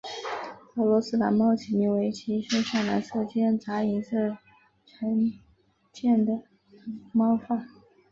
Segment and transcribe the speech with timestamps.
[0.77, 4.35] 俄罗斯蓝猫起名为其身上蓝色间杂银色
[4.91, 5.31] 渐
[5.93, 6.41] 层的
[7.11, 7.67] 毛发。